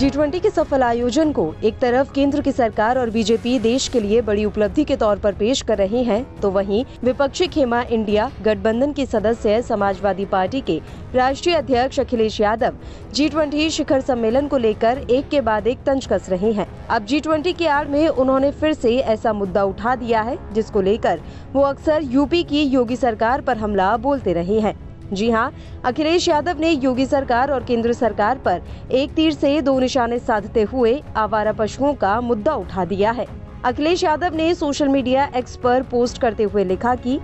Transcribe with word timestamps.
G 0.00 0.08
twenty 0.10 0.38
के 0.40 0.50
सफल 0.50 0.82
आयोजन 0.82 1.32
को 1.32 1.42
एक 1.64 1.78
तरफ़ 1.78 2.12
केंद्र 2.12 2.40
की 2.42 2.52
सरकार 2.52 2.98
और 2.98 3.10
बीजेपी 3.10 3.58
देश 3.58 3.88
के 3.88 4.00
लिए 4.00 4.20
बड़ी 4.22 4.44
उपलब्धि 4.44 4.84
के 4.84 4.96
तौर 4.96 5.18
पर 5.18 5.34
पेश 5.34 5.60
कर 5.62 5.78
रहे 5.78 6.02
हैं 6.02 6.40
तो 6.40 6.50
वहीं 6.50 6.84
विपक्षी 7.04 7.46
खेमा 7.46 7.82
इंडिया, 7.82 8.30
गठबंधन 8.42 8.92
के 8.92 9.06
सदस्य 9.06 9.60
समाजवादी 9.62 10.24
पार्टी 10.24 10.60
के 10.60 10.80
राष्ट्रीय 11.14 11.56
अध्यक्ष 11.56 12.00
अखिलेश 12.00 12.40
यादव 12.40 12.78
जी 13.14 13.28
ट्वेंटी 13.28 13.70
शिखर 13.70 14.00
सम्मेलन 14.00 14.48
को 14.48 14.58
लेकर 14.58 15.06
एक 15.10 15.28
के 15.28 15.40
बाद 15.42 15.66
एक 15.66 15.84
तंज 15.86 16.06
कस 16.06 16.30
रहे 16.30 16.52
हैं। 16.52 16.66
अब 16.88 17.04
जी 17.04 17.20
ट्वेंटी 17.20 17.52
की 17.52 17.66
आड़ 17.68 17.86
में 17.88 18.06
उन्होंने 18.08 18.50
फिर 18.52 18.72
से 18.72 18.98
ऐसा 18.98 19.32
मुद्दा 19.32 19.64
उठा 19.64 19.96
दिया 19.96 20.20
है, 20.22 20.38
जिसको 20.52 20.80
लेकर 20.80 21.20
वो 21.52 21.62
अक्सर 21.62 22.02
यूपी 22.04 22.42
की 22.42 22.62
योगी 22.64 22.96
सरकार 22.98 23.40
पर 23.40 23.58
हमला 23.58 23.96
बोलते 23.98 24.32
रहे 24.32 24.60
हैं। 24.60 24.78
जी 25.12 25.30
हाँ, 25.30 25.52
अखिलेश 25.84 26.28
यादव 26.28 26.58
ने 26.60 26.70
योगी 26.70 27.06
सरकार 27.06 27.50
और 27.50 27.64
केंद्र 27.64 27.92
सरकार 27.92 28.38
पर 28.38 28.62
एक 28.92 29.12
तीर 29.12 29.32
से 29.32 29.60
दो 29.60 29.78
निशाने 29.80 30.18
साधते 30.18 30.62
हुए 30.62 31.00
आवारा 31.16 31.52
पशुओं 31.52 31.92
का 31.94 32.20
मुद्दा 32.20 32.54
उठा 32.54 32.84
दिया 32.84 33.10
है। 33.10 33.26
अखिलेश 33.64 34.04
यादव 34.04 34.34
ने 34.34 34.54
सोशल 34.54 34.88
मीडिया 34.88 35.30
एक्स 35.36 35.56
पर 35.56 35.82
पोस्ट 35.82 36.20
करते 36.20 36.42
हुए 36.42 36.64
लिखा 36.64 36.94
कि, 36.96 37.18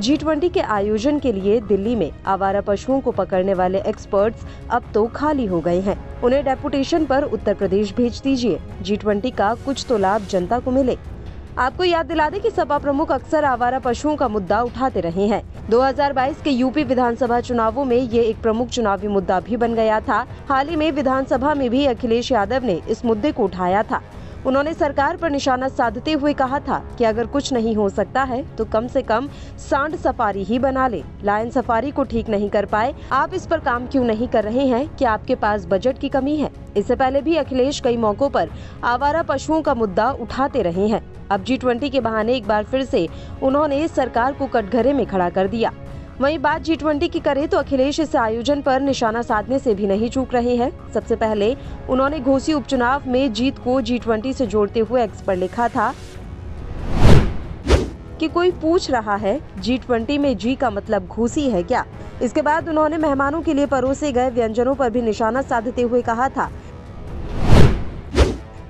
जी 0.00 0.16
ट्वेंटी 0.16 0.48
के 0.48 0.60
आयोजन 0.60 1.18
के 1.18 1.32
लिए 1.32 1.60
दिल्ली 1.60 1.94
में 1.96 2.10
आवारा 2.26 2.60
पशुओं 2.60 3.00
को 3.00 3.10
पकड़ने 3.12 3.54
वाले 3.54 3.80
एक्सपर्ट्स 3.80 4.46
अब 4.70 4.84
तो 4.94 5.06
खाली 5.06 5.46
हो 5.46 5.60
गए 5.60 5.80
हैं। 5.80 5.96
उन्हें 6.22 6.44
डेपुटेशन 6.44 7.04
पर 7.04 7.22
उत्तर 7.24 7.54
प्रदेश 7.54 7.94
भेज 7.94 8.20
दीजिए। 8.20 8.58
जी 8.82 8.96
ट्वेंटी 8.96 9.30
का 9.30 9.54
कुछ 9.64 9.84
तो 9.88 9.98
लाभ 9.98 10.26
जनता 10.30 10.58
को 10.58 10.70
मिले। 10.70 10.96
आपको 11.58 11.84
याद 11.84 12.06
दिला 12.06 12.28
दें 12.30 12.40
कि 12.40 12.50
सपा 12.50 12.78
प्रमुख 12.78 13.10
अक्सर 13.12 13.44
आवारा 13.44 13.78
पशुओं 13.78 14.14
का 14.16 14.28
मुद्दा 14.28 14.60
उठाते 14.62 15.00
रहे 15.00 15.26
हैं। 15.26 15.42
2022 15.70 16.40
के 16.42 16.50
यूपी 16.50 16.84
विधानसभा 16.84 17.40
चुनावों 17.40 17.84
में 17.84 17.96
ये 17.96 18.22
एक 18.22 18.40
प्रमुख 18.42 18.68
चुनावी 18.68 19.08
मुद्दा 19.08 19.38
भी 19.40 19.56
बन 19.56 19.74
गया 19.74 20.00
था। 20.00 20.26
हाल 20.48 20.68
ही 20.68 20.76
में 20.76 20.92
विधानसभा 20.92 21.54
में 21.54 21.70
भी 21.70 21.86
अखिलेश 21.86 22.32
यादव 22.32 22.64
ने 22.64 22.80
इस 22.88 23.04
मुद्दे 23.04 23.32
को 23.32 23.44
उठाया 23.44 23.82
था। 23.82 24.00
उन्होंने 24.46 24.72
सरकार 24.74 25.16
पर 25.16 25.30
निशाना 25.30 25.68
साधते 25.68 26.12
हुए 26.12 26.32
कहा 26.32 26.58
था 26.58 26.78
कि 26.98 27.04
अगर 27.04 27.26
कुछ 27.26 27.52
नहीं 27.52 27.74
हो 27.76 27.88
सकता 27.88 28.22
है 28.22 28.42
तो 28.56 28.64
कम 28.64 28.86
से 28.86 29.02
कम 29.02 29.28
सांड 29.60 29.96
सफारी 29.96 30.42
ही 30.44 30.58
बना 30.58 30.86
ले। 30.88 31.02
लायन 31.24 31.50
सफारी 31.50 31.90
को 31.90 32.04
ठीक 32.04 32.28
नहीं 32.28 32.50
कर 32.50 32.64
पाए। 32.64 32.94
आप 33.12 33.34
इस 33.34 33.46
पर 33.46 33.60
काम 33.60 33.86
क्यों 33.86 34.04
नहीं 34.04 34.28
कर 34.28 34.44
रहे 34.44 34.66
हैं? 34.66 34.88
कि 34.96 35.04
आपके 35.04 35.34
पास 35.34 35.66
बजट 35.66 35.98
की 35.98 36.08
कमी 36.08 36.36
है? 36.36 36.50
इससे 36.76 36.96
पहले 36.96 37.22
भी 37.22 37.36
अखिलेश 37.36 37.80
कई 37.80 37.96
मौकों 37.96 38.28
पर 38.30 38.50
आवारा 38.84 39.22
पशुओं 39.22 39.62
का 39.62 39.74
मुद्दा 39.74 40.10
उठाते 40.12 40.62
रहे 40.62 40.88
हैं। 40.88 41.02
अब 41.28 41.44
जी 41.44 41.58
के 41.90 42.00
बहाने 42.00 42.34
एक 42.34 42.46
बार 42.46 42.64
फिर 42.64 42.84
से 42.84 43.08
उन्होंने 43.42 43.86
सरकार 43.88 44.32
को 44.32 44.46
कटघरे 44.46 44.92
में 44.92 45.06
खड़ा 45.06 45.28
कर 45.30 45.48
दिया। 45.48 45.72
वहीं 46.20 46.38
बात 46.38 46.62
जी 46.62 46.74
ट्वेंटी 46.76 47.06
की 47.08 47.20
करें 47.20 47.46
तो 47.48 47.58
अखिलेश 47.58 47.98
इस 48.00 48.14
आयोजन 48.16 48.60
पर 48.62 48.80
निशाना 48.80 49.22
साधने 49.22 49.58
से 49.58 49.74
भी 49.74 49.86
नहीं 49.86 50.10
चूक 50.10 50.34
रहे 50.34 50.54
हैं। 50.56 50.70
सबसे 50.92 51.16
पहले, 51.16 51.56
उन्होंने 51.90 52.20
घोसी 52.20 52.52
उपचुनाव 52.52 53.08
में 53.08 53.32
जीत 53.32 53.58
को 53.58 53.80
जी 53.80 53.98
ट्वेंटी 53.98 54.32
से 54.32 54.46
जोड़ते 54.46 54.80
हुए 54.80 55.02
एक्स 55.04 55.22
पर 55.22 55.36
लिखा 55.36 55.68
था 55.68 55.92
कि 58.20 58.28
कोई 58.28 58.50
पूछ 58.52 58.90
रहा 58.90 59.16
है 59.16 59.38
जी 59.58 59.78
ट्वेंटी 59.78 60.18
में 60.18 60.36
जी 60.36 60.54
का 60.54 60.70
मतलब 60.70 61.06
घूसी 61.06 61.48
है 61.50 61.62
क्या? 61.62 61.84
इसके 62.22 62.42
बाद 62.42 62.68
उन्होंने 62.68 62.98
मेहमानों 62.98 63.40
के 63.42 63.54
लिए 63.54 63.66
परोसे 63.66 64.12
गए 64.12 64.30
व्यंजनों 64.30 64.74
पर 64.74 64.90
भी 64.90 65.02
निशाना 65.02 65.42
साधते 65.42 65.82
हुए 65.82 66.02
कहा 66.02 66.28
था 66.28 66.50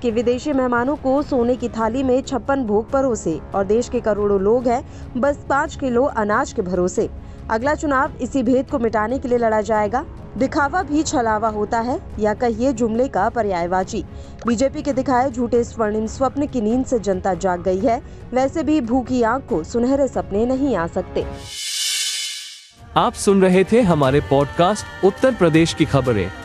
कि 0.05 0.11
विदेशी 0.11 0.53
मेहमानों 0.53 0.95
को 0.95 1.21
सोने 1.21 1.55
की 1.55 1.69
थाली 1.69 2.03
में 2.03 2.21
छप्पन 2.21 2.63
भोग 2.63 2.91
परोसे 2.91 3.39
और 3.55 3.63
देश 3.63 3.89
के 3.89 3.99
करोड़ों 3.99 4.41
लोग 4.41 4.67
हैं, 4.67 5.11
बस 5.17 5.37
पाँच 5.49 5.75
किलो 5.75 6.03
अनाज 6.03 6.53
के 6.53 6.61
भरोसे। 6.61 7.09
अगला 7.49 7.75
चुनाव 7.75 8.13
इसी 8.21 8.43
भेद 8.43 8.69
को 8.71 8.79
मिटाने 8.79 9.19
के 9.19 9.27
लिए 9.27 9.37
लड़ा 9.37 9.61
जाएगा। 9.61 10.05
दिखावा 10.37 10.83
भी 10.83 11.03
छलावा 11.03 11.49
होता 11.49 11.79
है, 11.79 11.99
या 12.19 12.33
कहिए 12.33 12.73
जुमले 12.73 13.07
का 13.07 13.29
पर्यायवाची। 13.29 14.05
बीजेपी 14.47 14.81
के 14.81 14.93
दिखाए 14.93 15.31
झूठे 15.31 15.63
स्वर्णिम 15.63 16.07
स्वप्न 16.07 16.47
की 16.47 16.61
नींद 16.61 16.85
से 16.85 16.99
जनता 16.99 17.33
जाग 17.33 17.63
गई 17.63 17.79
है। 17.79 18.01
वैसे 18.33 18.63
भी 18.63 18.81
भूखी 18.81 19.21
आँख 19.23 19.47
को 19.49 19.63
सुनहरे 19.63 20.07
सपने 20.07 20.45
नहीं 20.45 20.75
आ 20.75 20.87
सकते। 20.87 21.25
आप 22.97 23.13
सुन 23.13 23.41
रहे 23.41 23.63
थे 23.63 23.81
हमारे 23.81 24.19
पॉडकास्ट 24.19 25.05
उत्तर 25.05 25.35
प्रदेश 25.35 25.73
की 25.73 25.85
खबरें। 25.85 26.44